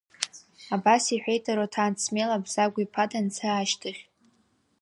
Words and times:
Абас 0.75 1.03
иҳәеит 1.15 1.45
Аруҭан, 1.51 1.93
Смел 2.03 2.29
Абзагә-иԥа 2.31 3.05
данца 3.09 3.49
ашьҭахь. 3.51 4.01